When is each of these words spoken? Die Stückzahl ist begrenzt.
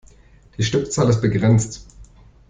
Die 0.57 0.63
Stückzahl 0.63 1.09
ist 1.09 1.21
begrenzt. 1.21 1.85